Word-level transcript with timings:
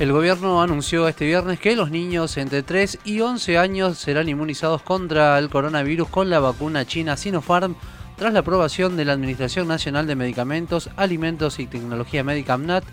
El 0.00 0.12
gobierno 0.12 0.62
anunció 0.62 1.06
este 1.08 1.26
viernes 1.26 1.60
que 1.60 1.76
los 1.76 1.90
niños 1.90 2.38
entre 2.38 2.62
3 2.62 3.00
y 3.04 3.20
11 3.20 3.58
años 3.58 3.98
serán 3.98 4.30
inmunizados 4.30 4.80
contra 4.80 5.38
el 5.38 5.50
coronavirus 5.50 6.08
con 6.08 6.30
la 6.30 6.40
vacuna 6.40 6.86
china 6.86 7.18
Sinopharm 7.18 7.76
tras 8.16 8.32
la 8.32 8.38
aprobación 8.38 8.96
de 8.96 9.04
la 9.04 9.12
Administración 9.12 9.68
Nacional 9.68 10.06
de 10.06 10.16
Medicamentos, 10.16 10.88
Alimentos 10.96 11.58
y 11.58 11.66
Tecnología 11.66 12.24
Médica 12.24 12.54
AMNAT, 12.54 12.84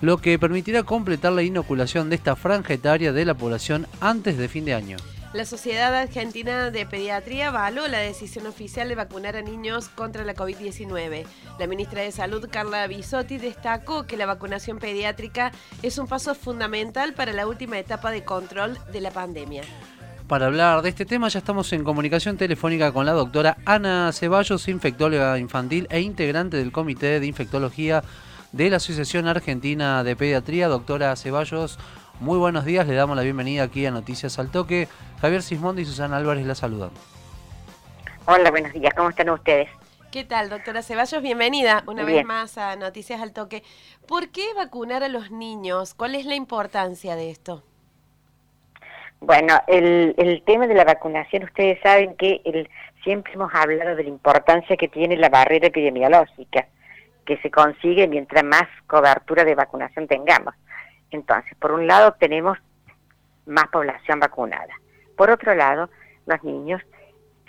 lo 0.00 0.16
que 0.16 0.38
permitirá 0.38 0.84
completar 0.84 1.34
la 1.34 1.42
inoculación 1.42 2.08
de 2.08 2.16
esta 2.16 2.34
franja 2.34 2.72
etaria 2.72 3.12
de 3.12 3.26
la 3.26 3.34
población 3.34 3.86
antes 4.00 4.38
de 4.38 4.48
fin 4.48 4.64
de 4.64 4.72
año. 4.72 4.96
La 5.34 5.44
Sociedad 5.44 5.92
Argentina 5.92 6.70
de 6.70 6.86
Pediatría 6.86 7.48
avaló 7.48 7.88
la 7.88 7.98
decisión 7.98 8.46
oficial 8.46 8.88
de 8.88 8.94
vacunar 8.94 9.34
a 9.34 9.42
niños 9.42 9.88
contra 9.88 10.24
la 10.24 10.36
COVID-19. 10.36 11.26
La 11.58 11.66
ministra 11.66 12.02
de 12.02 12.12
Salud, 12.12 12.48
Carla 12.48 12.86
Bisotti, 12.86 13.38
destacó 13.38 14.04
que 14.06 14.16
la 14.16 14.26
vacunación 14.26 14.78
pediátrica 14.78 15.50
es 15.82 15.98
un 15.98 16.06
paso 16.06 16.36
fundamental 16.36 17.14
para 17.14 17.32
la 17.32 17.48
última 17.48 17.80
etapa 17.80 18.12
de 18.12 18.22
control 18.22 18.78
de 18.92 19.00
la 19.00 19.10
pandemia. 19.10 19.62
Para 20.28 20.46
hablar 20.46 20.82
de 20.82 20.90
este 20.90 21.04
tema 21.04 21.26
ya 21.26 21.40
estamos 21.40 21.72
en 21.72 21.82
comunicación 21.82 22.36
telefónica 22.36 22.92
con 22.92 23.04
la 23.04 23.12
doctora 23.12 23.56
Ana 23.64 24.12
Ceballos, 24.12 24.68
infectóloga 24.68 25.36
infantil 25.40 25.88
e 25.90 26.00
integrante 26.00 26.58
del 26.58 26.70
Comité 26.70 27.18
de 27.18 27.26
Infectología 27.26 28.04
de 28.52 28.70
la 28.70 28.76
Asociación 28.76 29.26
Argentina 29.26 30.04
de 30.04 30.14
Pediatría. 30.14 30.68
Doctora 30.68 31.16
Ceballos, 31.16 31.76
muy 32.20 32.38
buenos 32.38 32.64
días, 32.64 32.86
le 32.86 32.94
damos 32.94 33.16
la 33.16 33.22
bienvenida 33.22 33.64
aquí 33.64 33.84
a 33.86 33.90
Noticias 33.90 34.38
al 34.38 34.50
Toque. 34.50 34.88
Javier 35.20 35.42
Sismondi 35.42 35.82
y 35.82 35.84
Susana 35.84 36.16
Álvarez 36.16 36.46
la 36.46 36.54
saludan. 36.54 36.90
Hola, 38.26 38.50
buenos 38.50 38.72
días, 38.72 38.94
¿cómo 38.94 39.10
están 39.10 39.30
ustedes? 39.30 39.68
¿Qué 40.10 40.24
tal, 40.24 40.48
doctora 40.48 40.82
Ceballos? 40.82 41.22
Bienvenida 41.22 41.82
una 41.86 42.04
vez 42.04 42.24
más 42.24 42.56
a 42.56 42.76
Noticias 42.76 43.20
al 43.20 43.32
Toque. 43.32 43.64
¿Por 44.06 44.28
qué 44.28 44.46
vacunar 44.54 45.02
a 45.02 45.08
los 45.08 45.30
niños? 45.32 45.94
¿Cuál 45.94 46.14
es 46.14 46.24
la 46.24 46.36
importancia 46.36 47.16
de 47.16 47.30
esto? 47.30 47.64
Bueno, 49.20 49.60
el, 49.66 50.14
el 50.16 50.42
tema 50.44 50.66
de 50.66 50.74
la 50.74 50.84
vacunación, 50.84 51.44
ustedes 51.44 51.80
saben 51.82 52.14
que 52.16 52.42
el, 52.44 52.68
siempre 53.02 53.32
hemos 53.32 53.52
hablado 53.54 53.96
de 53.96 54.04
la 54.04 54.08
importancia 54.08 54.76
que 54.76 54.88
tiene 54.88 55.16
la 55.16 55.28
barrera 55.28 55.66
epidemiológica, 55.66 56.68
que 57.24 57.36
se 57.38 57.50
consigue 57.50 58.06
mientras 58.06 58.44
más 58.44 58.68
cobertura 58.86 59.44
de 59.44 59.54
vacunación 59.54 60.06
tengamos. 60.06 60.54
Entonces, 61.14 61.56
por 61.58 61.70
un 61.70 61.86
lado 61.86 62.14
tenemos 62.18 62.58
más 63.46 63.68
población 63.68 64.18
vacunada. 64.18 64.74
Por 65.16 65.30
otro 65.30 65.54
lado, 65.54 65.88
los 66.26 66.42
niños, 66.42 66.82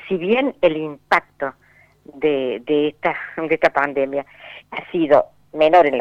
si 0.08 0.17
bien 0.17 0.55
el 0.61 0.77
impacto 0.77 1.53
de, 2.03 2.61
de, 2.63 2.89
esta, 2.89 3.16
de 3.38 3.55
esta 3.55 3.71
pandemia 3.71 4.23
ha 4.69 4.91
sido 4.91 5.25
menor 5.53 5.88
en, 5.88 5.99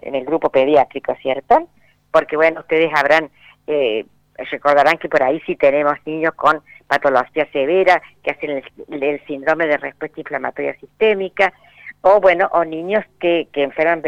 en, 0.00 0.14
el 0.14 0.24
grupo 0.24 0.48
pediátrico, 0.48 1.14
¿cierto? 1.16 1.68
Porque, 2.10 2.36
bueno, 2.36 2.60
ustedes 2.60 2.90
habrán, 2.94 3.30
eh, 3.66 4.06
recordarán 4.50 4.96
que 4.96 5.10
por 5.10 5.22
ahí 5.22 5.38
sí 5.44 5.56
tenemos 5.56 5.98
niños 6.06 6.32
con 6.34 6.62
patología 6.86 7.46
severa, 7.52 8.00
que 8.22 8.30
hacen 8.30 8.62
el, 8.88 9.26
síndrome 9.26 9.66
de 9.66 9.76
respuesta 9.76 10.18
inflamatoria 10.18 10.74
sistémica, 10.78 11.52
o, 12.00 12.20
bueno, 12.20 12.48
o 12.52 12.64
niños 12.64 13.04
que, 13.20 13.48
que 13.52 13.64
enferman, 13.64 14.02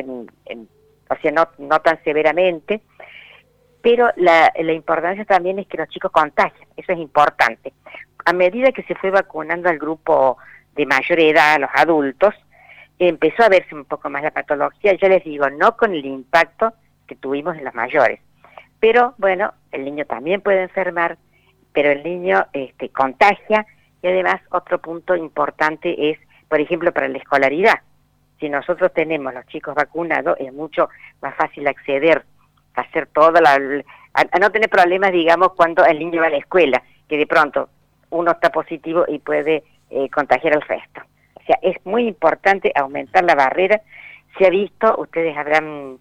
o 1.10 1.16
sea, 1.16 1.33
no, 1.33 1.48
no 1.58 1.80
tan 1.80 2.02
severamente, 2.05 2.83
pero 3.84 4.08
la, 4.16 4.50
importancia 4.72 5.27
también 5.27 5.58
es 5.58 5.66
que 5.66 5.77
los 5.77 5.88
chicos 5.88 6.10
contagien, 6.10 6.66
eso 6.74 6.92
es 6.92 6.98
importante. 6.98 7.74
A 8.24 8.33
medida 8.33 8.72
que 8.72 8.83
se 8.84 8.94
fue 8.94 9.10
vacunando 9.10 9.69
al 9.69 9.78
grupo 9.78 10.38
de 10.75 10.86
mayor 10.86 11.20
edad, 11.20 11.60
los 11.60 11.69
adultos, 11.75 12.34
empezó 12.98 13.42
a 13.42 13.50
verse 13.50 13.75
un 13.75 13.84
poco 13.84 14.08
más 14.08 14.22
la 14.22 14.30
patología, 14.30 14.97
ya 15.00 15.08
les 15.08 15.22
digo, 15.22 15.50
no 15.50 15.77
con 15.77 15.92
el 15.92 16.06
impacto 16.06 16.72
que 17.06 17.14
tuvimos 17.16 17.58
en 17.58 17.64
los 17.64 17.75
mayores. 17.75 18.20
Pero 18.80 19.14
bueno, 19.19 19.52
el 19.70 19.84
niño 19.84 20.06
también 20.06 20.41
puede 20.41 20.62
enfermar, 20.62 21.19
pero 21.75 21.91
el 21.91 22.03
niño 22.03 22.47
este, 22.54 22.88
contagia 22.88 23.66
y 24.00 24.06
además 24.06 24.41
otro 24.50 24.81
punto 24.81 25.15
importante 25.15 26.10
es, 26.10 26.19
por 26.48 26.59
ejemplo, 26.59 26.91
para 26.92 27.09
la 27.09 27.19
escolaridad. 27.19 27.81
Si 28.44 28.50
nosotros 28.50 28.93
tenemos 28.93 29.32
los 29.32 29.47
chicos 29.47 29.75
vacunados, 29.75 30.37
es 30.38 30.53
mucho 30.53 30.91
más 31.22 31.34
fácil 31.34 31.66
acceder 31.66 32.27
hacer 32.75 33.06
toda 33.06 33.41
la... 33.41 33.55
A, 34.12 34.38
no 34.38 34.50
tener 34.53 34.69
problemas, 34.69 35.12
digamos, 35.12 35.55
cuando 35.55 35.82
el 35.87 35.99
niño 35.99 36.21
va 36.21 36.27
a 36.27 36.31
la 36.31 36.37
escuela, 36.37 36.83
que 37.09 37.16
de 37.16 37.27
pronto 37.27 37.71
uno 38.10 38.33
está 38.33 38.50
positivo 38.50 39.06
y 39.09 39.19
puede 39.19 39.65
eh, 39.88 40.10
contagiar 40.10 40.53
al 40.53 40.60
resto. 40.60 41.00
O 41.37 41.43
sea, 41.47 41.59
es 41.62 41.77
muy 41.87 42.06
importante 42.06 42.71
aumentar 42.75 43.25
la 43.25 43.34
barrera. 43.34 43.81
Se 44.37 44.47
ha 44.47 44.50
visto, 44.50 44.94
ustedes 44.99 45.34
habrán 45.38 45.97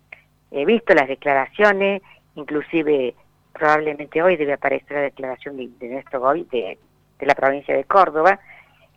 eh, 0.52 0.66
visto 0.66 0.94
las 0.94 1.08
declaraciones, 1.08 2.02
inclusive 2.36 3.16
probablemente 3.53 4.22
hoy 4.22 4.36
debe 4.36 4.52
aparecer 4.52 4.98
la 4.98 5.03
declaración 5.03 5.56
de, 5.56 5.88
nuestro 5.88 6.20
gobierno, 6.20 6.52
de, 6.52 6.78
la 7.22 7.36
provincia 7.36 7.74
de 7.74 7.86
Córdoba. 7.86 8.38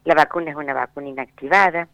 La 0.03 0.17
vacuna 0.17 0.51
es 0.51 0.56
una 0.56 0.75
vacuna 0.75 1.11
inactivada. 1.11 1.87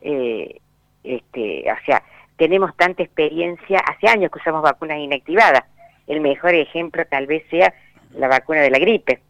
Eh, 0.00 0.58
este, 1.04 1.64
o 1.70 1.84
sea, 1.84 2.02
tenemos 2.36 2.74
tanta 2.76 3.02
experiencia, 3.02 3.80
hace 3.80 4.08
años 4.08 4.30
que 4.30 4.38
usamos 4.38 4.62
vacunas 4.62 4.98
inactivadas. 4.98 5.64
El 6.06 6.20
mejor 6.20 6.54
ejemplo 6.54 7.04
tal 7.06 7.26
vez 7.26 7.44
sea 7.50 7.74
la 8.14 8.28
vacuna 8.28 8.60
de 8.60 8.70
la 8.70 8.78
gripe. 8.78 9.20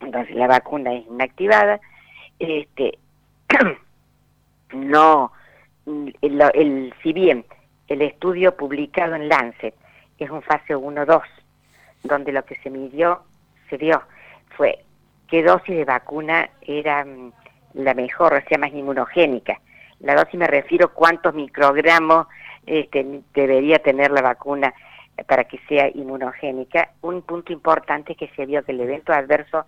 Entonces 0.00 0.34
la 0.34 0.46
vacuna 0.46 0.94
es 0.94 1.06
inactivada. 1.06 1.80
Este, 2.38 2.98
no, 4.72 5.32
el, 5.86 6.40
el, 6.54 6.94
si 7.02 7.12
bien 7.12 7.44
el 7.88 8.02
estudio 8.02 8.56
publicado 8.56 9.14
en 9.14 9.28
Lancet 9.28 9.74
es 10.18 10.30
un 10.30 10.42
fase 10.42 10.76
1-2, 10.76 11.22
donde 12.04 12.32
lo 12.32 12.44
que 12.44 12.54
se 12.56 12.70
midió, 12.70 13.22
se 13.68 13.78
dio, 13.78 14.02
fue 14.56 14.84
qué 15.28 15.42
dosis 15.42 15.76
de 15.76 15.84
vacuna 15.84 16.48
era 16.62 17.04
mm, 17.04 17.32
la 17.74 17.94
mejor, 17.94 18.34
o 18.34 18.48
sea, 18.48 18.58
más 18.58 18.72
inmunogénica 18.72 19.60
la 20.00 20.14
dosis 20.14 20.34
me 20.34 20.46
refiero 20.46 20.92
cuántos 20.92 21.34
microgramos 21.34 22.26
este, 22.66 23.22
debería 23.34 23.78
tener 23.78 24.10
la 24.10 24.22
vacuna 24.22 24.74
para 25.26 25.44
que 25.44 25.58
sea 25.68 25.88
inmunogénica. 25.88 26.90
Un 27.02 27.22
punto 27.22 27.52
importante 27.52 28.12
es 28.12 28.18
que 28.18 28.28
se 28.34 28.46
vio 28.46 28.64
que 28.64 28.72
el 28.72 28.80
evento 28.80 29.12
adverso 29.12 29.64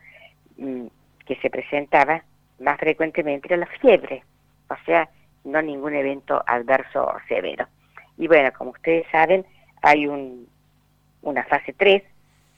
mm, 0.57 0.87
que 1.25 1.37
se 1.37 1.51
presentaba 1.51 2.23
más 2.59 2.79
frecuentemente 2.79 3.49
era 3.49 3.59
la 3.59 3.67
fiebre, 3.67 4.25
o 4.69 4.77
sea, 4.85 5.09
no 5.45 5.61
ningún 5.63 5.95
evento 5.95 6.43
adverso 6.47 7.13
severo. 7.29 7.67
Y 8.17 8.29
bueno, 8.29 8.51
como 8.57 8.71
ustedes 8.71 9.07
saben, 9.13 9.45
hay 9.83 10.07
un, 10.07 10.49
una 11.23 11.45
fase 11.45 11.75
3 11.75 12.03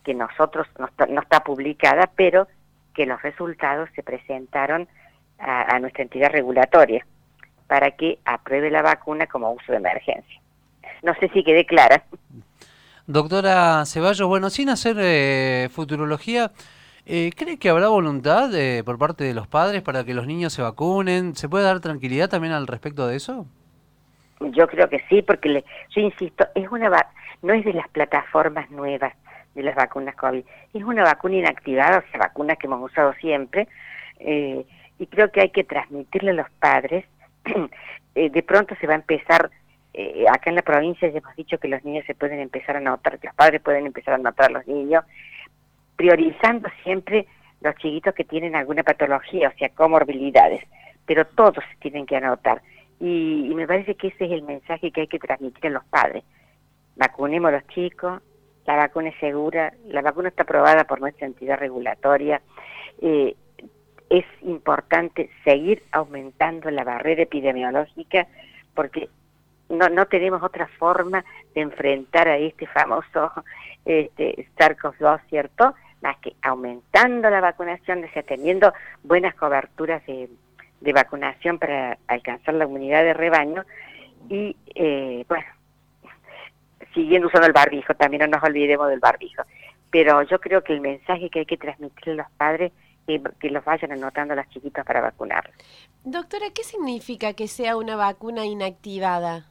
que 0.05 0.15
nosotros 0.15 0.67
no 0.79 1.21
está, 1.21 1.41
publicada, 1.41 2.09
pero 2.17 2.47
que 2.95 3.05
los 3.07 3.21
resultados 3.23 3.91
se 3.95 4.03
presentaron 4.03 4.89
a 5.39 5.79
nuestra 5.79 6.03
entidad 6.03 6.31
regulatoria 6.31 7.05
para 7.69 7.93
que 7.93 8.19
apruebe 8.25 8.71
la 8.71 8.83
vacuna 8.83 9.27
como 9.27 9.53
uso 9.53 9.71
de 9.71 9.79
emergencia. 9.79 10.41
No 11.03 11.15
sé 11.15 11.29
si 11.29 11.45
quedé 11.45 11.65
clara. 11.65 12.03
Doctora 13.07 13.85
Ceballos, 13.87 14.29
bueno, 14.29 14.51
sin 14.51 14.69
hacer 14.69 14.97
eh, 14.99 15.69
futurología, 15.71 16.51
eh, 17.07 17.31
¿cree 17.37 17.59
que 17.59 17.71
habrá 17.71 17.89
voluntad 17.89 18.55
eh, 18.55 18.83
por 18.85 18.99
parte 18.99 19.25
de 19.25 19.35
los 19.35 19.47
padres 19.47 19.83
para 19.83 20.05
que 20.05 20.15
los 20.15 20.27
niños 20.27 20.53
se 20.53 20.63
vacunen? 20.63 21.35
¿Se 21.37 21.49
puede 21.49 21.65
dar 21.65 21.81
tranquilidad 21.81 22.29
también 22.29 22.53
al 22.53 22.67
respecto 22.67 23.07
de 23.07 23.17
eso? 23.17 23.47
Yo 24.41 24.67
creo 24.67 24.89
que 24.89 25.03
sí, 25.09 25.23
porque 25.23 25.49
le, 25.49 25.65
yo 25.91 26.01
insisto, 26.01 26.47
es 26.55 26.71
una 26.71 26.91
no 27.41 27.55
es 27.55 27.65
de 27.65 27.73
las 27.73 27.89
plataformas 27.89 28.71
nuevas 28.71 29.15
de 29.55 29.63
las 29.63 29.75
vacunas 29.75 30.15
COVID, 30.15 30.45
es 30.75 30.83
una 30.85 31.03
vacuna 31.03 31.37
inactivada, 31.37 31.99
o 31.99 32.11
sea, 32.11 32.21
vacuna 32.21 32.57
que 32.57 32.67
hemos 32.67 32.83
usado 32.83 33.13
siempre, 33.15 33.69
y 34.21 35.07
creo 35.07 35.33
que 35.33 35.41
hay 35.41 35.51
que 35.51 35.65
transmitirle 35.65 36.31
a 36.33 36.35
los 36.35 36.51
padres 36.61 37.05
Eh, 38.15 38.31
de 38.31 38.43
pronto 38.43 38.75
se 38.81 38.87
va 38.89 38.95
a 38.95 38.97
empezar, 38.97 39.49
eh, 39.93 40.25
acá 40.29 40.51
en 40.51 40.57
la 40.57 40.63
provincia 40.63 41.09
ya 41.09 41.19
hemos 41.19 41.37
dicho 41.37 41.59
que 41.59 41.69
los 41.69 41.85
niños 41.85 42.05
se 42.05 42.17
pueden 42.17 42.41
empezar 42.41 42.77
a 42.77 42.81
notar, 42.81 43.21
que 43.21 43.29
los 43.29 43.37
padres 43.37 43.61
pueden 43.61 43.87
empezar 43.87 44.15
a 44.15 44.19
notar 44.19 44.47
a 44.47 44.55
los 44.55 44.67
niños, 44.67 45.05
priorizando 45.95 46.69
siempre 46.83 47.27
los 47.61 47.77
chiquitos 47.77 48.15
que 48.15 48.25
tienen 48.25 48.57
alguna 48.57 48.83
patología, 48.83 49.53
o 49.55 49.59
sea, 49.59 49.69
comorbilidades, 49.69 50.65
pero 51.07 51.27
todos 51.27 51.63
se 51.71 51.77
tienen 51.81 52.07
que 52.07 52.17
anotar. 52.17 52.63
Y, 53.01 53.53
me 53.55 53.67
parece 53.67 53.95
que 53.95 54.09
ese 54.09 54.25
es 54.25 54.33
el 54.33 54.43
mensaje 54.43 54.91
que 54.91 55.03
hay 55.03 55.07
que 55.07 55.19
transmitir 55.19 55.67
a 55.67 55.71
los 55.71 55.85
padres. 55.85 56.25
Vacunemos 56.97 57.49
a 57.49 57.53
los 57.53 57.67
chicos, 57.69 58.21
la 58.67 58.77
vacuna 58.77 59.11
es 59.11 59.19
segura, 59.19 59.73
la 59.87 60.03
vacuna 60.03 60.29
está 60.29 60.43
aprobada 60.43 60.85
por 60.85 61.01
nuestra 61.01 61.27
entidad 61.27 61.59
regulatoria. 61.59 62.43
Eh, 63.01 63.37
es 64.11 64.25
importante 64.43 65.31
seguir 65.45 65.83
aumentando 65.93 66.71
la 66.71 66.85
barrera 66.85 67.23
epidemiológica 67.23 68.27
porque 68.75 69.09
no, 69.69 69.89
no 69.89 70.07
tenemos 70.07 70.43
otra 70.43 70.67
forma 70.79 71.25
de 71.55 71.61
enfrentar 71.61 72.29
a 72.29 72.39
este 72.39 72.67
famoso 72.67 73.33
este, 73.85 74.49
SARS-CoV-2, 74.57 75.21
¿cierto? 75.29 75.75
Más 76.03 76.17
que 76.19 76.35
aumentando 76.43 77.29
la 77.29 77.41
vacunación, 77.41 78.05
o 78.05 78.23
teniendo 78.23 78.73
buenas 79.03 79.35
coberturas 79.35 80.03
de, 80.07 80.29
vacunación 80.93 81.59
para 81.59 81.99
alcanzar 82.07 82.55
la 82.55 82.67
unidad 82.67 83.03
de 83.03 83.15
rebaño 83.15 83.65
y, 84.29 84.57
eh, 84.75 85.25
bueno, 85.29 85.47
siguiendo 86.95 87.29
usando 87.29 87.47
el 87.47 87.53
barbijo, 87.53 87.95
también 87.95 88.23
no 88.23 88.37
nos 88.39 88.45
olvidemos 88.45 88.89
del 88.89 89.01
barbijo. 89.01 89.43
Pero 89.91 90.23
yo 90.23 90.41
creo 90.41 90.63
que 90.63 90.73
el 90.73 90.81
mensaje 90.81 91.31
que 91.31 91.41
hay 91.41 91.47
que 91.47 91.57
transmitir 91.57 92.13
a 92.13 92.17
los 92.17 92.31
padres 92.37 92.73
que 93.41 93.51
los 93.51 93.65
vayan 93.65 93.93
anotando 93.93 94.35
las 94.35 94.49
chiquitas 94.51 94.85
para 94.85 95.01
vacunar. 95.01 95.51
Doctora, 96.05 96.47
¿qué 96.55 96.63
significa 96.63 97.33
que 97.33 97.49
sea 97.49 97.77
una 97.77 97.97
vacuna 97.97 98.45
inactivada? 98.45 99.47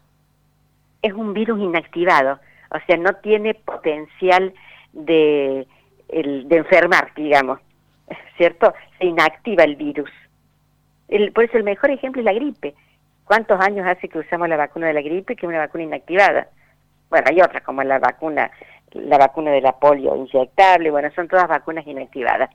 Es 1.02 1.14
un 1.14 1.34
virus 1.34 1.60
inactivado, 1.60 2.40
o 2.72 2.78
sea, 2.86 2.98
no 2.98 3.14
tiene 3.16 3.54
potencial 3.56 4.54
de, 4.94 5.68
el, 6.10 6.48
de 6.48 6.58
enfermar, 6.58 7.12
digamos, 7.16 7.60
¿cierto? 8.38 8.74
Se 9.00 9.06
inactiva 9.06 9.64
el 9.64 9.76
virus. 9.76 10.12
El, 11.08 11.32
por 11.32 11.46
eso 11.46 11.58
el 11.58 11.64
mejor 11.64 11.92
ejemplo 11.92 12.22
es 12.22 12.26
la 12.26 12.34
gripe. 12.34 12.76
¿Cuántos 13.26 13.60
años 13.60 13.86
hace 13.88 14.08
que 14.08 14.20
usamos 14.20 14.48
la 14.48 14.58
vacuna 14.58 14.88
de 14.88 14.94
la 14.94 15.02
gripe 15.02 15.36
que 15.36 15.46
es 15.46 15.50
una 15.50 15.60
vacuna 15.60 15.84
inactivada? 15.84 16.48
Bueno, 17.10 17.28
hay 17.30 17.42
otras 17.42 17.64
como 17.64 17.84
la 17.84 18.00
vacuna 18.00 18.52
la 19.06 19.18
vacuna 19.18 19.52
de 19.52 19.62
la 19.62 19.74
polio 19.74 20.16
inyectable, 20.16 20.92
bueno, 20.92 21.10
son 21.16 21.28
todas 21.28 21.48
vacunas 21.48 21.86
inactivadas. 21.88 22.50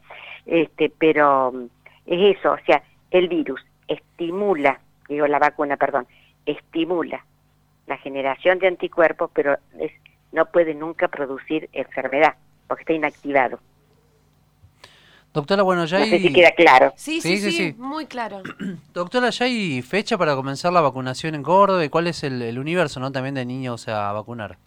Este, 0.47 0.91
pero 0.99 1.53
mm, 1.53 1.65
es 2.07 2.39
eso, 2.39 2.53
o 2.53 2.59
sea, 2.67 2.83
el 3.11 3.29
virus 3.29 3.61
estimula, 3.89 4.81
digo 5.09 5.27
la 5.27 5.39
vacuna, 5.39 5.77
perdón, 5.77 6.07
estimula 6.47 7.25
la 7.87 7.97
generación 7.99 8.59
de 8.59 8.69
anticuerpos, 8.69 9.31
pero 9.35 9.57
no 10.33 10.47
puede 10.47 10.75
nunca 10.75 11.09
producir 11.09 11.69
enfermedad, 11.73 12.35
porque 12.67 12.83
está 12.83 12.93
inactivado. 12.93 13.59
Doctora, 15.33 15.63
bueno, 15.63 15.87
ya 15.87 15.99
hay... 15.99 16.11
No 16.11 16.17
sé 16.17 16.23
si 16.23 16.33
queda 16.33 16.51
claro. 16.51 16.93
Sí 16.97 17.21
sí, 17.21 17.39
sí, 17.39 17.75
muy 17.79 18.07
claro. 18.07 18.43
Doctora, 18.93 19.31
¿ya 19.31 19.47
hay 19.47 19.81
fecha 19.81 20.19
para 20.19 20.35
comenzar 20.35 20.73
la 20.73 20.83
vacunación 20.83 21.35
en 21.35 21.43
Córdoba? 21.43 21.85
¿Y 21.85 21.89
cuál 21.89 22.07
es 22.07 22.23
el, 22.23 22.59
universo 22.59 23.01
no 23.01 23.11
también 23.13 23.35
de 23.35 23.47
niños 23.47 23.89
a 23.89 24.13
vacunar? 24.13 24.59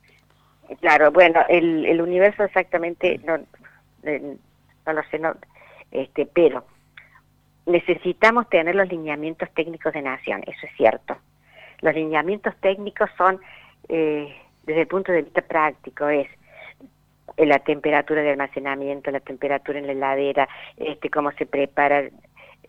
Claro, 0.80 1.12
bueno, 1.12 1.42
el, 1.48 1.86
el 1.86 2.02
universo 2.02 2.44
exactamente, 2.44 3.20
no, 3.24 3.38
no 3.38 4.94
lo 4.94 5.04
sé, 5.10 5.20
no, 5.20 5.36
este, 5.92 6.26
pero 6.26 6.66
necesitamos 7.66 8.50
tener 8.50 8.76
los 8.76 8.90
lineamientos 8.90 9.50
técnicos 9.54 9.94
de 9.94 10.02
nación, 10.02 10.44
eso 10.46 10.66
es 10.66 10.76
cierto. 10.78 11.18
Los 11.82 11.94
lineamientos 11.96 12.56
técnicos 12.62 13.10
son, 13.18 13.40
eh, 13.90 14.36
desde 14.64 14.82
el 14.82 14.88
punto 14.88 15.12
de 15.12 15.24
vista 15.24 15.42
práctico, 15.42 16.08
es 16.08 16.28
la 17.38 17.60
temperatura 17.60 18.22
de 18.22 18.32
almacenamiento, 18.32 19.12
la 19.12 19.20
temperatura 19.20 19.80
en 19.80 19.88
la 19.88 19.94
heladera, 19.94 20.48
este, 20.78 21.10
cómo 21.10 21.32
se 21.34 21.46
prepara. 21.46 22.04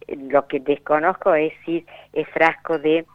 Lo 0.08 0.46
que 0.46 0.60
desconozco 0.60 1.34
es 1.34 1.52
si 1.64 1.86
es 2.12 2.28
frasco 2.28 2.78
de 2.78 3.06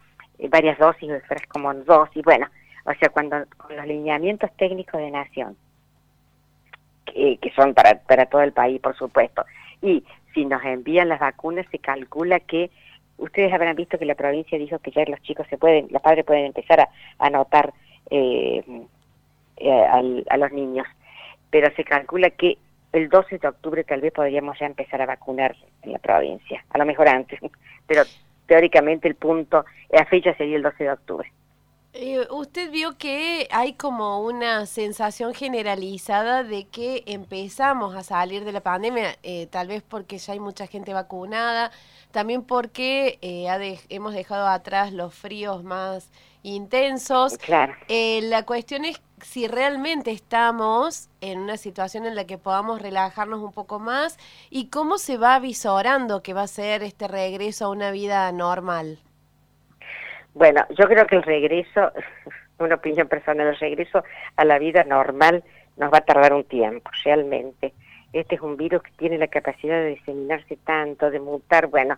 varias 0.48 0.78
dosis 0.78 1.10
o 1.10 1.14
es 1.14 1.26
frasco 1.26 1.60
dosis. 1.74 2.22
Bueno, 2.24 2.48
o 2.84 2.94
sea, 2.94 3.08
cuando 3.10 3.36
con 3.56 3.76
los 3.76 3.86
lineamientos 3.86 4.50
técnicos 4.56 5.00
de 5.00 5.10
nación, 5.10 5.56
que, 7.06 7.52
son 7.54 7.74
para, 7.74 7.98
para 8.00 8.26
todo 8.26 8.42
el 8.42 8.52
país, 8.52 8.80
por 8.80 8.96
supuesto, 8.96 9.44
y 9.82 10.04
si 10.34 10.44
nos 10.44 10.64
envían 10.64 11.08
las 11.08 11.20
vacunas, 11.20 11.66
se 11.70 11.78
calcula 11.78 12.40
que 12.40 12.70
ustedes 13.18 13.52
habrán 13.52 13.76
visto 13.76 13.98
que 13.98 14.06
la 14.06 14.14
provincia 14.14 14.58
dijo 14.58 14.78
que 14.78 14.90
ya 14.90 15.04
los 15.06 15.20
chicos 15.22 15.46
se 15.48 15.58
pueden, 15.58 15.88
los 15.90 16.00
padres 16.02 16.24
pueden 16.24 16.46
empezar 16.46 16.80
a 16.80 16.88
anotar 17.18 17.72
eh, 18.10 18.62
eh, 19.56 20.22
a 20.28 20.36
los 20.36 20.52
niños. 20.52 20.86
Pero 21.50 21.74
se 21.76 21.84
calcula 21.84 22.30
que 22.30 22.56
el 22.92 23.08
12 23.08 23.38
de 23.38 23.48
octubre 23.48 23.84
tal 23.84 24.00
vez 24.00 24.12
podríamos 24.12 24.58
ya 24.58 24.66
empezar 24.66 25.00
a 25.02 25.06
vacunar 25.06 25.56
en 25.82 25.92
la 25.92 25.98
provincia, 25.98 26.64
a 26.70 26.78
lo 26.78 26.86
mejor 26.86 27.08
antes, 27.08 27.40
pero 27.86 28.02
teóricamente 28.46 29.08
el 29.08 29.14
punto, 29.14 29.64
la 29.90 30.04
fecha 30.04 30.34
sería 30.34 30.56
el 30.56 30.62
12 30.62 30.84
de 30.84 30.90
octubre. 30.90 31.32
Eh, 31.94 32.26
usted 32.30 32.70
vio 32.70 32.96
que 32.96 33.46
hay 33.50 33.74
como 33.74 34.22
una 34.22 34.64
sensación 34.64 35.34
generalizada 35.34 36.42
de 36.42 36.64
que 36.64 37.02
empezamos 37.04 37.94
a 37.94 38.02
salir 38.02 38.46
de 38.46 38.52
la 38.52 38.62
pandemia, 38.62 39.18
eh, 39.22 39.46
tal 39.48 39.68
vez 39.68 39.82
porque 39.82 40.16
ya 40.16 40.32
hay 40.32 40.40
mucha 40.40 40.66
gente 40.66 40.94
vacunada, 40.94 41.70
también 42.10 42.44
porque 42.44 43.18
eh, 43.20 43.78
hemos 43.90 44.14
dejado 44.14 44.48
atrás 44.48 44.94
los 44.94 45.14
fríos 45.14 45.64
más 45.64 46.08
intensos. 46.42 47.36
Claro. 47.36 47.74
la 47.88 48.46
cuestión 48.46 48.86
es 48.86 48.98
si 49.20 49.46
realmente 49.46 50.12
estamos 50.12 51.10
en 51.20 51.40
una 51.40 51.58
situación 51.58 52.06
en 52.06 52.14
la 52.14 52.24
que 52.24 52.38
podamos 52.38 52.80
relajarnos 52.80 53.42
un 53.42 53.52
poco 53.52 53.78
más 53.78 54.16
y 54.48 54.68
cómo 54.68 54.96
se 54.96 55.18
va 55.18 55.34
avisorando 55.34 56.22
que 56.22 56.32
va 56.32 56.42
a 56.42 56.48
ser 56.48 56.82
este 56.82 57.06
regreso 57.06 57.66
a 57.66 57.68
una 57.68 57.90
vida 57.90 58.32
normal. 58.32 58.98
Bueno, 60.34 60.64
yo 60.70 60.86
creo 60.86 61.06
que 61.06 61.16
el 61.16 61.22
regreso, 61.22 61.92
una 62.58 62.76
opinión 62.76 63.08
personal, 63.08 63.48
el 63.48 63.58
regreso 63.58 64.02
a 64.36 64.44
la 64.44 64.58
vida 64.58 64.84
normal 64.84 65.44
nos 65.76 65.92
va 65.92 65.98
a 65.98 66.04
tardar 66.04 66.32
un 66.32 66.44
tiempo, 66.44 66.90
realmente. 67.04 67.72
Este 68.12 68.34
es 68.34 68.40
un 68.40 68.56
virus 68.56 68.82
que 68.82 68.90
tiene 68.92 69.18
la 69.18 69.28
capacidad 69.28 69.76
de 69.76 69.90
diseminarse 69.90 70.56
tanto, 70.64 71.10
de 71.10 71.18
mutar, 71.18 71.68
bueno, 71.68 71.96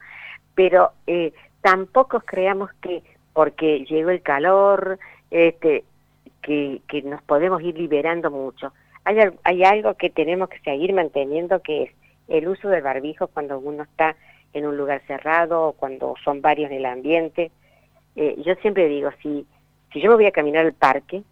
pero 0.55 0.93
eh, 1.07 1.33
tampoco 1.61 2.21
creamos 2.21 2.73
que 2.75 3.03
porque 3.33 3.85
llegó 3.85 4.11
el 4.11 4.23
calor, 4.23 4.99
este, 5.31 5.85
que, 6.41 6.81
que 6.87 7.03
nos 7.03 7.21
podemos 7.23 7.61
ir 7.63 7.77
liberando 7.77 8.31
mucho. 8.31 8.73
Hay, 9.05 9.19
hay 9.43 9.65
algo 9.65 9.95
que 9.95 10.09
tenemos 10.09 10.49
que 10.49 10.61
seguir 10.61 10.93
manteniendo 10.93 11.61
que 11.61 11.83
es 11.83 11.91
el 12.29 12.49
uso 12.49 12.69
del 12.69 12.83
barbijo 12.83 13.27
cuando 13.27 13.59
uno 13.59 13.83
está 13.83 14.17
en 14.53 14.67
un 14.67 14.77
lugar 14.77 15.03
cerrado 15.07 15.63
o 15.63 15.73
cuando 15.73 16.15
son 16.25 16.41
varios 16.41 16.71
en 16.71 16.77
el 16.79 16.87
ambiente. 16.87 17.51
Eh, 18.17 18.37
yo 18.45 18.55
siempre 18.57 18.89
digo, 18.89 19.11
si, 19.23 19.47
si 19.93 20.01
yo 20.01 20.11
me 20.11 20.17
voy 20.17 20.27
a 20.27 20.33
caminar 20.33 20.65
al 20.65 20.73
parque, 20.73 21.23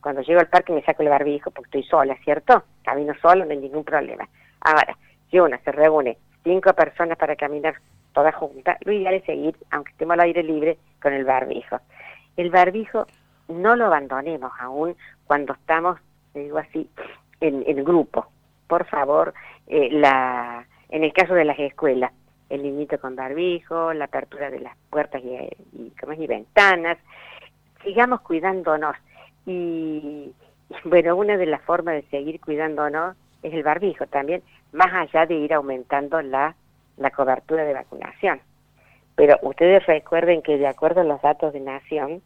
cuando 0.00 0.22
llego 0.22 0.40
al 0.40 0.48
parque 0.48 0.72
me 0.72 0.82
saco 0.82 1.02
el 1.02 1.08
barbijo 1.08 1.50
porque 1.50 1.78
estoy 1.78 1.82
sola, 1.84 2.16
¿cierto? 2.24 2.64
Camino 2.84 3.12
solo, 3.20 3.44
no 3.44 3.50
hay 3.50 3.58
ningún 3.58 3.84
problema. 3.84 4.28
Ahora, 4.60 4.96
si 5.30 5.38
una 5.38 5.58
se 5.58 5.72
reúne 5.72 6.16
cinco 6.44 6.72
personas 6.74 7.18
para 7.18 7.36
caminar 7.36 7.74
todas 8.12 8.34
juntas, 8.34 8.78
lo 8.84 8.92
ideal 8.92 9.14
es 9.14 9.24
seguir, 9.24 9.56
aunque 9.70 9.90
estemos 9.90 10.14
al 10.14 10.20
aire 10.20 10.42
libre, 10.42 10.78
con 11.02 11.12
el 11.12 11.24
barbijo. 11.24 11.80
El 12.36 12.50
barbijo 12.50 13.06
no 13.48 13.76
lo 13.76 13.86
abandonemos 13.86 14.52
aún 14.58 14.96
cuando 15.26 15.54
estamos, 15.54 15.98
digo 16.34 16.58
así, 16.58 16.88
en, 17.40 17.64
el 17.66 17.84
grupo. 17.84 18.26
Por 18.68 18.86
favor, 18.86 19.34
eh, 19.66 19.88
la, 19.90 20.66
en 20.88 21.04
el 21.04 21.12
caso 21.12 21.34
de 21.34 21.44
las 21.44 21.58
escuelas, 21.58 22.12
el 22.48 22.62
niñito 22.62 22.98
con 23.00 23.16
barbijo, 23.16 23.92
la 23.92 24.06
apertura 24.06 24.50
de 24.50 24.60
las 24.60 24.76
puertas 24.90 25.22
y, 25.22 25.34
y, 25.72 25.92
y 26.18 26.26
ventanas, 26.26 26.98
sigamos 27.82 28.20
cuidándonos. 28.20 28.96
Y, 29.46 30.32
bueno, 30.84 31.16
una 31.16 31.36
de 31.36 31.46
las 31.46 31.62
formas 31.62 31.94
de 31.94 32.02
seguir 32.10 32.40
cuidándonos 32.40 33.16
es 33.42 33.52
el 33.54 33.62
barbijo 33.62 34.06
también, 34.06 34.42
más 34.72 34.92
allá 34.92 35.26
de 35.26 35.34
ir 35.34 35.54
aumentando 35.54 36.20
la, 36.22 36.54
la 36.96 37.10
cobertura 37.10 37.64
de 37.64 37.74
vacunación. 37.74 38.40
Pero 39.14 39.38
ustedes 39.42 39.86
recuerden 39.86 40.42
que 40.42 40.58
de 40.58 40.66
acuerdo 40.66 41.00
a 41.00 41.04
los 41.04 41.22
datos 41.22 41.52
de 41.52 41.60
Nación, 41.60 42.22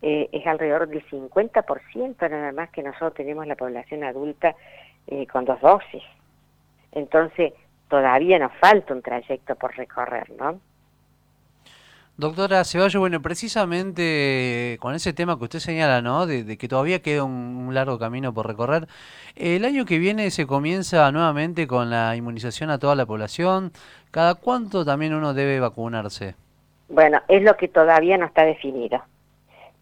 eh, 0.00 0.28
es 0.32 0.46
alrededor 0.46 0.88
del 0.88 1.04
50% 1.08 2.30
nada 2.30 2.52
más 2.52 2.70
que 2.70 2.82
nosotros 2.82 3.14
tenemos 3.14 3.46
la 3.46 3.56
población 3.56 4.04
adulta 4.04 4.54
eh, 5.08 5.26
con 5.26 5.44
dos 5.44 5.60
dosis. 5.60 6.04
Entonces, 6.92 7.52
todavía 7.88 8.38
nos 8.38 8.52
falta 8.54 8.94
un 8.94 9.02
trayecto 9.02 9.54
por 9.56 9.76
recorrer, 9.76 10.30
¿no? 10.38 10.60
Doctora 12.16 12.64
Ceballos, 12.64 12.96
bueno, 12.96 13.22
precisamente 13.22 14.76
con 14.80 14.94
ese 14.94 15.12
tema 15.12 15.38
que 15.38 15.44
usted 15.44 15.60
señala, 15.60 16.02
¿no? 16.02 16.26
De, 16.26 16.58
que 16.58 16.66
todavía 16.66 17.00
queda 17.00 17.22
un, 17.22 17.72
largo 17.72 17.98
camino 17.98 18.34
por 18.34 18.46
recorrer, 18.46 18.88
el 19.36 19.64
año 19.64 19.84
que 19.84 19.98
viene 19.98 20.30
se 20.30 20.46
comienza 20.46 21.12
nuevamente 21.12 21.68
con 21.68 21.90
la 21.90 22.16
inmunización 22.16 22.70
a 22.70 22.78
toda 22.78 22.96
la 22.96 23.06
población. 23.06 23.70
¿Cada 24.10 24.34
cuánto 24.34 24.84
también 24.84 25.14
uno 25.14 25.32
debe 25.32 25.60
vacunarse? 25.60 26.34
Bueno, 26.88 27.20
es 27.28 27.42
lo 27.42 27.56
que 27.56 27.68
todavía 27.68 28.18
no 28.18 28.26
está 28.26 28.44
definido 28.44 29.02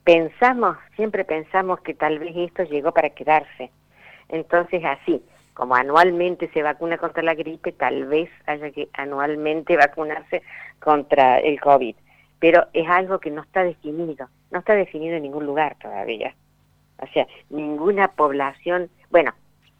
pensamos, 0.06 0.76
siempre 0.94 1.24
pensamos 1.24 1.80
que 1.80 1.92
tal 1.92 2.20
vez 2.20 2.32
esto 2.36 2.62
llegó 2.62 2.92
para 2.92 3.10
quedarse. 3.10 3.72
Entonces, 4.28 4.82
así, 4.84 5.20
como 5.56 5.74
anualmente 5.74 6.50
se 6.52 6.62
vacuna 6.62 6.98
contra 6.98 7.22
la 7.22 7.34
gripe, 7.34 7.72
tal 7.72 8.04
vez 8.04 8.28
haya 8.44 8.70
que 8.70 8.88
anualmente 8.92 9.76
vacunarse 9.76 10.42
contra 10.80 11.38
el 11.38 11.58
COVID. 11.60 11.96
Pero 12.38 12.66
es 12.74 12.86
algo 12.86 13.18
que 13.18 13.30
no 13.30 13.40
está 13.40 13.64
definido, 13.64 14.28
no 14.50 14.58
está 14.58 14.74
definido 14.74 15.16
en 15.16 15.22
ningún 15.22 15.46
lugar 15.46 15.76
todavía. 15.80 16.34
O 16.98 17.06
sea, 17.08 17.26
ninguna 17.48 18.08
población, 18.08 18.90
bueno, 19.10 19.32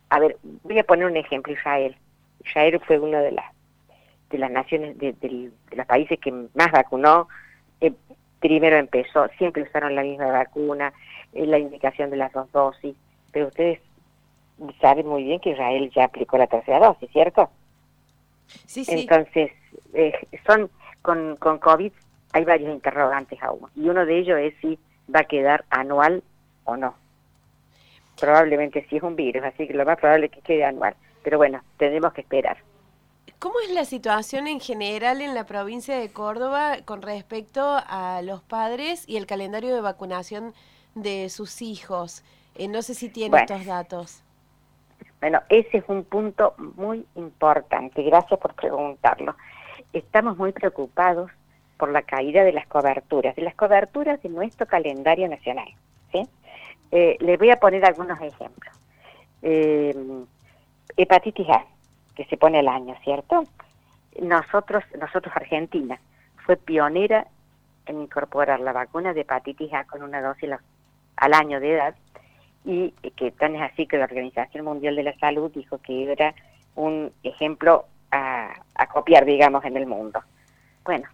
a 0.09 0.19
ver, 0.19 0.39
voy 0.63 0.79
a 0.79 0.85
poner 0.85 1.07
un 1.07 1.17
ejemplo, 1.19 1.53
Israel. 1.53 1.95
Israel 2.43 2.81
fue 2.87 2.99
uno 2.99 3.19
de 3.19 3.33
las 3.33 3.45
de 4.31 4.39
las 4.39 4.51
naciones, 4.51 4.99
de, 4.99 5.13
de 5.13 5.53
los 5.77 5.87
países 5.87 6.19
que 6.19 6.33
más 6.33 6.73
vacunó, 6.73 7.29
eh, 7.81 7.93
primero 8.41 8.77
empezó, 8.77 9.29
siempre 9.39 9.63
usaron 9.63 9.95
la 9.95 10.03
misma 10.03 10.33
vacuna, 10.33 10.93
eh, 11.33 11.47
la 11.47 11.59
indicación 11.59 12.11
de 12.11 12.17
las 12.17 12.33
dos 12.33 12.51
dosis, 12.51 12.97
pero 13.31 13.49
ustedes 13.49 13.81
saben 14.81 15.07
muy 15.07 15.25
bien 15.25 15.41
que 15.41 15.51
Israel 15.51 15.91
ya 15.95 16.05
aplicó 16.05 16.39
la 16.39 16.47
tercera 16.47 16.79
dosis, 16.81 17.11
¿cierto? 17.11 17.51
Sí, 18.67 18.85
sí. 18.85 19.01
Entonces, 19.01 19.51
eh, 19.95 20.13
son 20.47 20.71
con, 21.03 21.37
con 21.37 21.59
COVID 21.59 21.93
hay 22.33 22.45
varios 22.45 22.71
interrogantes 22.71 23.43
aún, 23.43 23.71
y 23.75 23.89
uno 23.89 24.05
de 24.05 24.19
ellos 24.19 24.39
es 24.39 24.55
si 24.61 24.79
va 25.15 25.21
a 25.21 25.25
quedar 25.25 25.65
anual 25.71 26.23
o 26.65 26.77
no. 26.77 26.95
probablemente 28.21 28.87
sí 28.91 28.97
es 28.97 29.03
un 29.03 29.17
virus, 29.17 29.45
así 29.45 29.67
que 29.67 29.75
lo 29.75 29.87
más 29.87 29.99
probable 29.99 30.27
es 30.27 30.33
que 30.33 30.41
quede 30.41 30.65
anual. 30.65 30.95
Pero 31.23 31.39
bueno, 31.39 31.63
tenemos 31.79 32.13
que 32.13 32.21
esperar. 32.21 32.59
¿Cómo 33.39 33.55
es 33.61 33.71
la 33.71 33.85
situación 33.85 34.47
en 34.47 34.61
general 34.61 35.21
en 35.21 35.35
la 35.35 35.45
provincia 35.45 35.99
de 35.99 36.11
Córdoba 36.11 36.79
con 36.85 37.03
respecto 37.03 37.79
a 37.87 38.23
los 38.23 38.43
padres 38.43 39.05
y 39.07 39.17
el 39.17 39.27
calendario 39.27 39.75
de 39.75 39.81
vacunación 39.81 40.55
de 40.95 41.29
sus 41.29 41.63
hijos? 41.63 42.23
Eh, 42.55 42.69
no 42.69 42.83
sé 42.83 42.95
si 42.95 43.09
tiene 43.09 43.39
estos 43.39 43.67
datos. 43.67 44.23
Bueno, 45.21 45.41
ese 45.49 45.79
es 45.79 45.85
un 45.89 46.05
punto 46.05 46.55
muy 46.77 47.07
importante. 47.15 48.03
Gracias 48.03 48.39
por 48.39 48.55
preguntarlo. 48.55 49.35
Estamos 49.93 50.37
muy 50.37 50.53
preocupados 50.53 51.31
por 51.79 51.91
la 51.91 52.03
caída 52.03 52.45
de 52.45 52.53
las 52.53 52.67
coberturas, 52.67 53.35
de 53.37 53.43
las 53.43 53.55
coberturas 53.55 54.23
de 54.23 54.29
nuestro 54.29 54.67
calendario 54.67 55.29
nacional. 55.29 55.69
¿sí? 56.13 56.23
Eh, 56.91 57.17
les 57.21 57.39
voy 57.39 57.51
a 57.51 57.61
poner 57.61 57.85
algunos 57.85 58.21
ejemplos. 58.21 58.75
Eh, 59.43 59.95
hepatitis 60.97 61.49
A 61.51 61.65
que 62.15 62.25
se 62.25 62.37
pone 62.37 62.59
al 62.59 62.69
año, 62.69 62.95
¿cierto? 63.05 63.45
Nosotros, 64.23 64.83
nosotros 64.99 65.35
Argentina, 65.37 66.01
fue 66.47 66.57
pionera 66.57 67.27
en 67.85 68.01
incorporar 68.01 68.61
la 68.61 68.73
vacuna 68.73 69.13
de 69.13 69.21
hepatitis 69.21 69.73
A 69.75 69.85
con 69.85 70.03
una 70.03 70.23
dosis 70.23 70.51
al 71.17 71.35
año 71.35 71.61
de 71.61 71.75
edad 71.75 71.95
y 72.67 72.91
que 73.15 73.31
tan 73.31 73.55
es 73.55 73.63
así 73.63 73.87
que 73.87 73.97
la 73.97 74.05
Organización 74.05 74.65
Mundial 74.65 74.97
de 74.97 75.05
la 75.05 75.17
Salud 75.19 75.53
dijo 75.55 75.79
que 75.79 76.11
era 76.11 76.35
un 76.75 77.13
ejemplo 77.23 77.87
a, 78.11 78.55
copiar, 78.93 79.25
digamos, 79.25 79.65
en 79.65 79.77
el 79.77 79.87
mundo. 79.87 80.21
Bueno, 80.85 81.09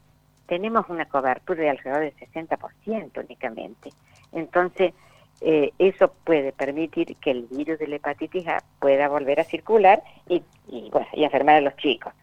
tenemos 0.46 0.88
una 0.88 1.04
cobertura 1.04 1.62
de 1.62 1.70
alrededor 1.70 2.00
del 2.00 2.16
60% 2.16 3.24
únicamente. 3.24 3.90
Entonces, 4.32 4.94
eh, 5.42 5.72
eso 5.78 6.12
puede 6.24 6.52
permitir 6.52 7.16
que 7.16 7.32
el 7.32 7.42
virus 7.50 7.78
de 7.78 7.88
la 7.88 7.96
hepatitis 7.96 8.46
A 8.48 8.62
pueda 8.78 9.08
volver 9.08 9.40
a 9.40 9.44
circular 9.44 10.02
y, 10.28 10.42
y, 10.68 10.88
bueno, 10.90 11.08
y 11.12 11.24
enfermar 11.24 11.56
a 11.56 11.60
los 11.60 11.76
chicos. 11.76 12.14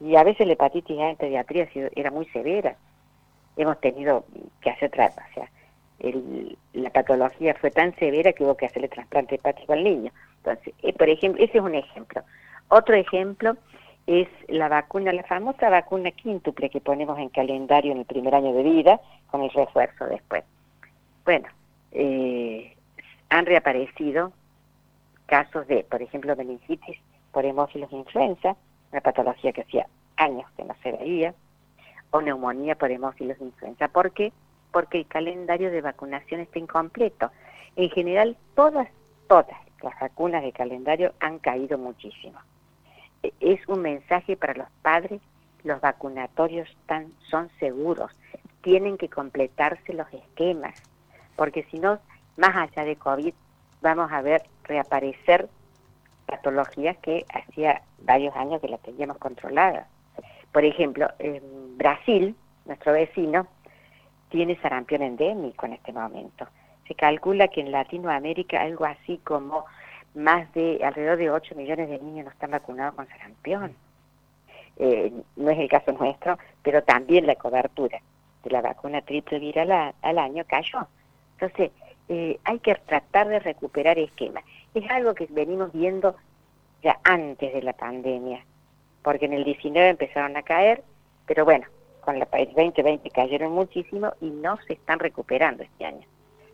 Y 0.00 0.14
a 0.14 0.22
veces 0.22 0.46
la 0.46 0.52
hepatitis 0.52 0.98
A 0.98 1.10
en 1.10 1.16
pediatría 1.16 1.68
era 1.74 2.10
muy 2.12 2.26
severa. 2.26 2.76
Hemos 3.56 3.80
tenido 3.80 4.26
que 4.60 4.70
hacer 4.70 4.90
trata, 4.90 5.26
o 5.36 5.55
la 5.98 6.90
patología 6.90 7.54
fue 7.54 7.70
tan 7.70 7.94
severa 7.96 8.32
que 8.32 8.44
hubo 8.44 8.56
que 8.56 8.66
hacerle 8.66 8.88
trasplante 8.88 9.36
hepático 9.36 9.72
al 9.72 9.84
niño. 9.84 10.12
Entonces, 10.38 10.74
eh, 10.82 10.92
por 10.92 11.08
ejemplo, 11.08 11.42
ese 11.42 11.58
es 11.58 11.64
un 11.64 11.74
ejemplo. 11.74 12.22
Otro 12.68 12.94
ejemplo 12.94 13.56
es 14.06 14.28
la 14.48 14.68
vacuna, 14.68 15.12
la 15.12 15.24
famosa 15.24 15.68
vacuna 15.68 16.10
quíntuple 16.10 16.70
que 16.70 16.80
ponemos 16.80 17.18
en 17.18 17.28
calendario 17.28 17.92
en 17.92 17.98
el 17.98 18.04
primer 18.04 18.34
año 18.34 18.52
de 18.52 18.62
vida, 18.62 19.00
con 19.30 19.42
el 19.42 19.50
refuerzo 19.50 20.06
después. 20.06 20.44
Bueno, 21.24 21.48
eh, 21.92 22.76
han 23.30 23.46
reaparecido 23.46 24.32
casos 25.26 25.66
de, 25.66 25.82
por 25.84 26.02
ejemplo, 26.02 26.36
meningitis 26.36 26.98
por 27.32 27.44
hemófilos 27.44 27.92
influenza, 27.92 28.56
una 28.92 29.00
patología 29.00 29.52
que 29.52 29.62
hacía 29.62 29.86
años 30.16 30.48
que 30.56 30.64
no 30.64 30.74
se 30.82 30.92
veía, 30.92 31.34
o 32.10 32.20
neumonía 32.20 32.76
por 32.76 32.90
hemófilos 32.90 33.40
influenza. 33.40 33.88
¿Por 33.88 34.12
qué? 34.12 34.32
Porque 34.76 34.98
el 34.98 35.06
calendario 35.06 35.70
de 35.70 35.80
vacunación 35.80 36.42
está 36.42 36.58
incompleto. 36.58 37.30
En 37.76 37.88
general, 37.88 38.36
todas, 38.54 38.86
todas 39.26 39.56
las 39.82 39.98
vacunas 39.98 40.42
de 40.42 40.52
calendario 40.52 41.14
han 41.18 41.38
caído 41.38 41.78
muchísimo. 41.78 42.38
E, 43.22 43.32
es 43.40 43.66
un 43.68 43.80
mensaje 43.80 44.36
para 44.36 44.52
los 44.52 44.68
padres, 44.82 45.22
los 45.64 45.80
vacunatorios 45.80 46.68
están, 46.68 47.10
son 47.30 47.48
seguros, 47.58 48.12
tienen 48.60 48.98
que 48.98 49.08
completarse 49.08 49.94
los 49.94 50.12
esquemas, 50.12 50.74
porque 51.36 51.62
si 51.70 51.78
no, 51.78 51.98
más 52.36 52.54
allá 52.54 52.84
de 52.84 52.96
COVID, 52.96 53.32
vamos 53.80 54.12
a 54.12 54.20
ver 54.20 54.42
reaparecer 54.64 55.48
patologías 56.26 56.98
que 56.98 57.24
hacía 57.32 57.80
varios 58.02 58.36
años 58.36 58.60
que 58.60 58.68
las 58.68 58.82
teníamos 58.82 59.16
controladas. 59.16 59.88
Por 60.52 60.66
ejemplo, 60.66 61.08
en 61.18 61.78
Brasil, 61.78 62.36
nuestro 62.66 62.92
vecino, 62.92 63.46
tiene 64.28 64.56
sarampión 64.56 65.02
endémico 65.02 65.66
en 65.66 65.74
este 65.74 65.92
momento. 65.92 66.46
Se 66.86 66.94
calcula 66.94 67.48
que 67.48 67.60
en 67.60 67.72
Latinoamérica 67.72 68.62
algo 68.62 68.84
así 68.84 69.18
como 69.24 69.64
más 70.14 70.52
de 70.54 70.80
alrededor 70.82 71.18
de 71.18 71.30
8 71.30 71.54
millones 71.54 71.88
de 71.88 71.98
niños 71.98 72.24
no 72.24 72.30
están 72.30 72.50
vacunados 72.50 72.94
con 72.94 73.08
sarampión. 73.08 73.74
Eh, 74.78 75.12
no 75.36 75.50
es 75.50 75.58
el 75.58 75.68
caso 75.68 75.92
nuestro, 75.92 76.38
pero 76.62 76.82
también 76.82 77.26
la 77.26 77.36
cobertura 77.36 78.00
de 78.42 78.50
la 78.50 78.60
vacuna 78.60 79.02
triple 79.02 79.38
viral 79.38 79.94
al 80.00 80.18
año 80.18 80.44
cayó. 80.46 80.86
Entonces, 81.38 81.70
eh, 82.08 82.38
hay 82.44 82.58
que 82.60 82.74
tratar 82.74 83.28
de 83.28 83.40
recuperar 83.40 83.98
esquemas. 83.98 84.44
Es 84.74 84.88
algo 84.90 85.14
que 85.14 85.26
venimos 85.30 85.72
viendo 85.72 86.16
ya 86.82 86.98
antes 87.04 87.52
de 87.52 87.62
la 87.62 87.72
pandemia, 87.72 88.44
porque 89.02 89.26
en 89.26 89.32
el 89.32 89.44
19 89.44 89.88
empezaron 89.88 90.36
a 90.36 90.42
caer, 90.42 90.84
pero 91.26 91.44
bueno, 91.44 91.66
con 92.06 92.20
la 92.20 92.26
2020 92.30 93.10
cayeron 93.10 93.52
muchísimo 93.52 94.12
y 94.20 94.30
no 94.30 94.56
se 94.66 94.74
están 94.74 95.00
recuperando 95.00 95.64
este 95.64 95.84
año. 95.84 96.06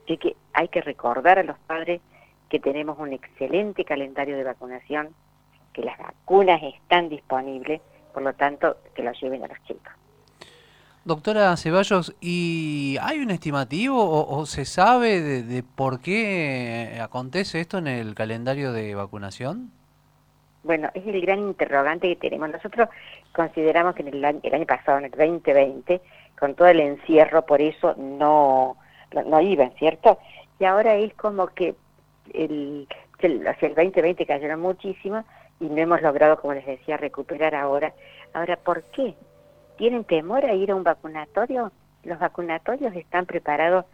Así 0.03 0.17
que 0.17 0.35
hay 0.55 0.69
que 0.69 0.81
recordar 0.81 1.39
a 1.39 1.43
los 1.43 1.59
padres 1.59 2.01
que 2.49 2.59
tenemos 2.59 2.99
un 2.99 3.13
excelente 3.13 3.85
calendario 3.85 4.37
de 4.37 4.45
vacunación, 4.45 5.11
que 5.75 5.83
las 5.83 5.99
vacunas 5.99 6.61
están 6.63 7.11
disponibles, 7.11 7.83
por 8.15 8.23
lo 8.23 8.33
tanto, 8.33 8.79
que 8.95 9.03
lo 9.03 9.13
lleven 9.13 9.45
a 9.45 9.49
los 9.49 9.63
chicos. 9.65 9.93
Doctora 11.05 11.55
Ceballos, 11.57 12.15
¿y 12.21 12.97
hay 13.03 13.19
un 13.19 13.31
estimativo 13.31 14.27
o, 14.27 14.47
se 14.47 14.65
sabe 14.65 15.21
de, 15.21 15.63
por 15.63 16.01
qué 16.01 16.99
acontece 17.03 17.61
esto 17.61 17.77
en 17.77 17.89
el 17.89 18.15
calendario 18.15 18.73
de 18.73 18.95
vacunación? 18.95 19.71
Bueno, 20.63 20.91
es 20.95 21.07
el 21.07 21.21
gran 21.21 21.41
interrogante 21.41 22.09
que 22.09 22.17
tenemos. 22.17 22.51
Nosotros 22.51 22.89
consideramos 23.33 23.95
que 23.95 24.03
en 24.03 24.09
el 24.09 24.25
año, 24.25 24.41
el 24.43 24.55
año 24.55 24.67
pasado, 24.67 24.99
en 24.99 25.07
el 25.07 25.11
2020, 25.11 26.01
con 26.39 26.55
todo 26.55 26.69
el 26.69 26.81
encierro, 26.81 27.45
por 27.45 27.61
eso 27.61 27.95
no, 27.97 28.77
no, 29.27 29.41
iban, 29.41 29.73
¿cierto? 29.79 30.19
Y 30.59 30.65
ahora 30.65 30.95
es 30.97 31.13
como 31.15 31.49
que 31.49 31.75
el, 32.33 32.87
hacia 33.19 33.69
el 33.69 33.75
2020 33.75 34.27
cayeron 34.27 34.61
muchísimo 34.61 35.25
y 35.61 35.67
no 35.67 35.77
hemos 35.77 36.03
logrado, 36.03 36.41
como 36.41 36.55
les 36.55 36.67
decía, 36.67 36.97
recuperar 36.97 37.55
ahora. 37.55 37.93
Ahora, 38.35 38.57
¿por 38.57 38.83
qué? 38.85 39.15
tienen 39.83 40.05
temor 40.05 40.45
a 40.45 40.55
ir 40.55 40.71
a 40.71 40.77
un 40.77 40.85
vacunatorio, 40.85 41.73
los 42.05 42.19
vacunatorios 42.19 42.95
están 42.95 43.27
preparados 43.27 43.85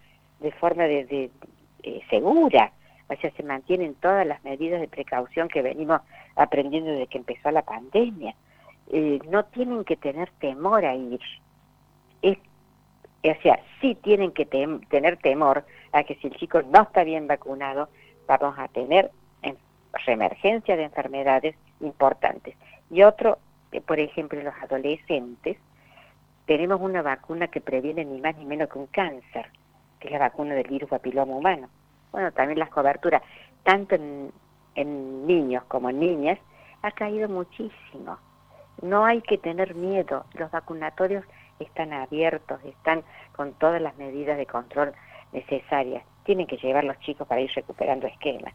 de 0.41 0.53
forma 0.53 0.85
de, 0.85 1.31
eh, 1.83 2.01
segura, 2.11 2.73
o 3.09 3.17
sea, 3.17 3.31
se 3.31 3.43
mantienen 3.43 3.95
todas 3.95 4.27
las 4.27 4.43
medidas 4.45 4.81
de 4.81 4.89
precaución 4.89 5.49
que 5.49 5.63
venimos 5.63 6.01
aprendiendo 6.37 6.91
desde 6.91 7.07
que 7.07 7.19
empezó 7.19 7.51
la 7.51 7.63
pandemia. 7.63 8.35
Eh, 8.91 9.19
no 9.29 9.45
tienen 9.47 9.85
que 9.85 9.97
tener 9.97 10.31
temor 10.41 10.85
a 10.85 10.95
ir. 10.95 11.21
Es, 12.23 12.39
o 13.25 13.43
sea, 13.43 13.61
sí 13.81 13.95
tienen 13.95 14.33
que 14.33 14.47
tener 14.47 15.17
temor 15.19 15.65
a 15.93 16.05
que 16.05 16.17
si 16.17 16.27
el 16.29 16.37
chico 16.37 16.63
no 16.63 16.83
está 16.83 17.05
bien 17.05 17.27
vacunado, 17.27 17.89
vamos 18.27 18.59
a 18.59 18.69
tener 18.69 19.11
reemergencia 20.07 20.77
de 20.77 20.85
enfermedades 20.85 21.57
importantes. 21.81 22.57
Y 22.91 23.03
otro, 23.03 23.39
eh, 23.73 23.81
por 23.81 23.99
ejemplo, 23.99 24.43
los 24.43 24.55
adolescentes, 24.63 25.57
tenemos 26.47 26.81
una 26.81 27.03
vacuna 27.03 27.49
que 27.49 27.61
previene 27.61 28.05
ni 28.05 28.21
más 28.21 28.37
ni 28.37 28.45
menos 28.45 28.69
que 28.69 28.79
un 28.79 28.87
cáncer, 28.87 29.47
que 30.01 30.09
es 30.09 30.13
la 30.13 30.19
vacuna 30.19 30.55
del 30.55 30.69
virus 30.69 30.91
papiloma 30.91 31.35
humano. 31.35 31.69
Bueno, 32.13 32.33
también 32.33 32.59
las 32.59 32.71
coberturas, 32.71 33.23
tanto 33.63 33.95
en, 33.95 34.33
niños 35.27 35.65
como 35.65 35.91
en 35.91 36.01
niñas, 36.01 36.39
ha 36.83 36.91
caído 36.93 37.29
muchísimo. 37.29 38.19
No 38.83 39.05
hay 39.05 39.21
que 39.23 39.39
tener 39.39 39.75
miedo, 39.75 40.25
los 40.35 40.51
vacunatorios 40.51 41.25
están 41.59 41.93
abiertos, 41.93 42.61
están 42.65 43.03
con 43.35 43.53
todas 43.55 43.83
las 43.83 43.97
medidas 43.97 44.39
de 44.39 44.47
control 44.47 44.93
necesarias. 45.33 46.05
Tienen 46.25 46.47
que 46.47 46.57
llevar 46.57 46.85
los 46.85 46.99
chicos 47.01 47.27
para 47.27 47.41
ir 47.41 47.51
recuperando 47.55 48.07
esquemas. 48.07 48.55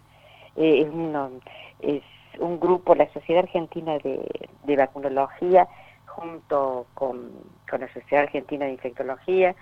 Eh, 0.55 0.87
es, 1.79 1.95
es 1.95 2.39
un 2.39 2.59
grupo, 2.59 2.95
la 2.95 3.11
Sociedad 3.11 3.43
Argentina 3.43 3.97
de, 3.97 4.25
de 4.63 4.75
Vacunología, 4.77 5.67
junto 6.15 6.85
con, 6.93 7.31
la 7.71 7.91
Sociedad 7.91 8.25
Argentina 8.25 8.65
de 8.65 8.73
Infectología, 8.73 9.55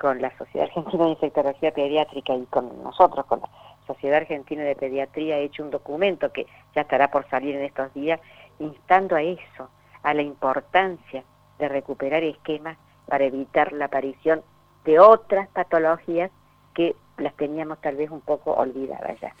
con 0.00 0.22
la 0.22 0.36
Sociedad 0.38 0.68
Argentina 0.68 1.04
de 1.04 1.10
Infectología 1.10 1.72
Pediátrica 1.72 2.34
y 2.34 2.46
con 2.46 2.82
nosotros, 2.82 3.26
con 3.26 3.40
la 3.40 3.48
Sociedad 3.86 4.16
Argentina 4.16 4.62
de 4.62 4.74
Pediatría, 4.74 5.36
he 5.38 5.44
hecho 5.44 5.62
un 5.62 5.70
documento 5.70 6.32
que 6.32 6.46
ya 6.74 6.82
estará 6.82 7.10
por 7.10 7.28
salir 7.28 7.54
en 7.54 7.64
estos 7.64 7.92
días, 7.92 8.18
instando 8.58 9.16
a 9.16 9.22
eso, 9.22 9.68
a 10.02 10.14
la 10.14 10.22
importancia 10.22 11.22
de 11.58 11.68
recuperar 11.68 12.24
esquemas 12.24 12.78
para 13.06 13.24
evitar 13.24 13.72
la 13.72 13.86
aparición 13.86 14.42
de 14.84 14.98
otras 14.98 15.48
patologías 15.48 16.30
que 16.74 16.96
las 17.18 17.34
teníamos 17.34 17.78
tal 17.82 17.96
vez 17.96 18.10
un 18.10 18.22
poco 18.22 18.52
olvidadas 18.52 19.20
ya. 19.20 19.34